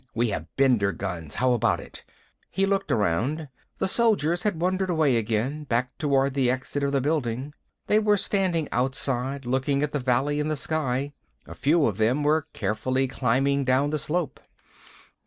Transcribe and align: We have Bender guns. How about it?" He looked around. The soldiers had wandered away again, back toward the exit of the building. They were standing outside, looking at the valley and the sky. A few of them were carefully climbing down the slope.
We 0.15 0.29
have 0.29 0.47
Bender 0.55 0.93
guns. 0.93 1.35
How 1.35 1.51
about 1.51 1.79
it?" 1.79 2.03
He 2.49 2.65
looked 2.65 2.91
around. 2.91 3.49
The 3.77 3.87
soldiers 3.87 4.41
had 4.41 4.59
wandered 4.59 4.89
away 4.89 5.15
again, 5.15 5.65
back 5.65 5.95
toward 5.99 6.33
the 6.33 6.49
exit 6.49 6.83
of 6.83 6.91
the 6.91 6.99
building. 7.01 7.53
They 7.85 7.99
were 7.99 8.17
standing 8.17 8.67
outside, 8.71 9.45
looking 9.45 9.83
at 9.83 9.91
the 9.91 9.99
valley 9.99 10.39
and 10.39 10.49
the 10.49 10.55
sky. 10.55 11.13
A 11.45 11.53
few 11.53 11.85
of 11.85 11.97
them 11.97 12.23
were 12.23 12.47
carefully 12.51 13.07
climbing 13.07 13.63
down 13.63 13.91
the 13.91 13.99
slope. 13.99 14.39